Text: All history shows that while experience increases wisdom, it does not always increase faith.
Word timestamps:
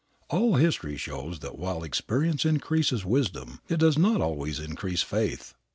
All 0.31 0.55
history 0.55 0.97
shows 0.97 1.41
that 1.41 1.59
while 1.59 1.83
experience 1.83 2.43
increases 2.43 3.05
wisdom, 3.05 3.59
it 3.69 3.77
does 3.77 3.99
not 3.99 4.19
always 4.19 4.59
increase 4.59 5.03
faith. 5.03 5.53